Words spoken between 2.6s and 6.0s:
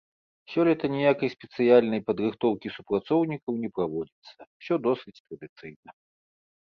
супрацоўнікаў не праводзіцца, усё досыць традыцыйна.